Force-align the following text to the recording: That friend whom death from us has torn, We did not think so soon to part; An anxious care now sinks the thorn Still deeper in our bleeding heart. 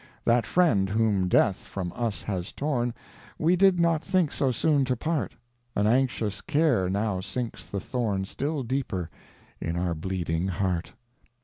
That 0.25 0.47
friend 0.47 0.89
whom 0.89 1.27
death 1.27 1.57
from 1.57 1.93
us 1.95 2.23
has 2.23 2.51
torn, 2.51 2.91
We 3.37 3.55
did 3.55 3.79
not 3.79 4.03
think 4.03 4.31
so 4.31 4.49
soon 4.49 4.83
to 4.85 4.95
part; 4.95 5.35
An 5.75 5.85
anxious 5.85 6.41
care 6.41 6.89
now 6.89 7.19
sinks 7.21 7.67
the 7.69 7.79
thorn 7.79 8.25
Still 8.25 8.63
deeper 8.63 9.11
in 9.59 9.75
our 9.75 9.93
bleeding 9.93 10.47
heart. 10.47 10.93